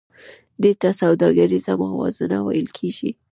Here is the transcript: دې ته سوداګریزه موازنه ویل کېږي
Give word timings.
دې 0.61 0.71
ته 0.81 0.89
سوداګریزه 1.01 1.73
موازنه 1.83 2.37
ویل 2.41 2.67
کېږي 2.77 3.11